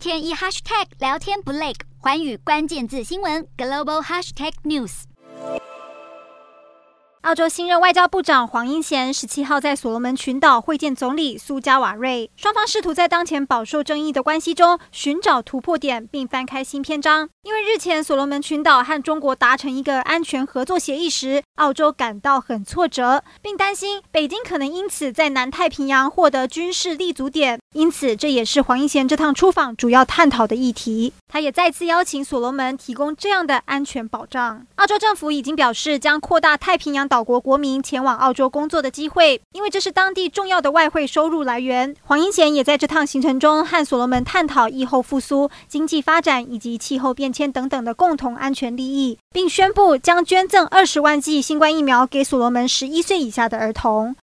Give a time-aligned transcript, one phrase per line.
[0.00, 5.02] 天一 hashtag 聊天不累，寰宇关键字新闻 global hashtag news。
[7.20, 17.28] 澳洲新任外交部长黄英贤十七号在所罗门群岛会见总理苏加瓦瑞，双方试图在当前饱受争议的关系中寻找突破点，并翻开新篇章。
[17.42, 27.59] 因为日前所罗门群岛和中国达成一个安全合作协议时，澳洲感到很挫折，并担心北京可能因此在南太平洋获得军事立足点。
[27.72, 31.12] 因此，这也是黄英贤这趟出访主要探讨的议题。
[31.28, 34.66] 他也再次邀请所罗门提供这样的安全保障。
[34.74, 41.94] 澳洲政府已经表示将扩大太平洋岛国国民前往澳洲工作的机会，因为这是当地重要的外汇收入来源。
[42.02, 54.16] 黄英贤也在这趟行程中和所罗门探讨疫后复苏、经济发展以及气候变迁等等的共同安全利益，并宣布将捐赠二十万剂新冠疫苗给所罗门十一岁以下的儿童。